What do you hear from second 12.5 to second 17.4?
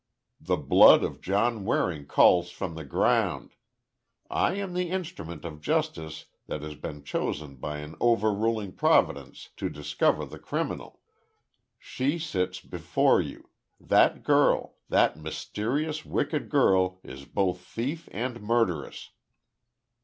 before you! That girl—that mysterious wicked girl is